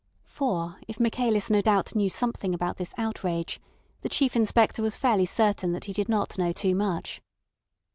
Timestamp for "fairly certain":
4.97-5.73